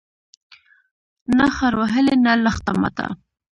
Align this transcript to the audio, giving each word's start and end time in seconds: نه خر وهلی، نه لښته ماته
نه 1.37 1.47
خر 1.55 1.73
وهلی، 1.81 2.15
نه 2.25 2.33
لښته 2.43 2.71
ماته 2.81 3.07